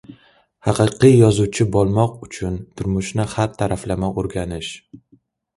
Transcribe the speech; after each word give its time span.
Haqiqiy 0.67 1.13
yozuvchi 1.23 1.67
bo‘lmoq 1.75 2.15
uchun 2.29 2.57
turmushni 2.81 3.29
har 3.35 3.55
taraflama 3.61 4.11
o‘rganish 4.23 4.73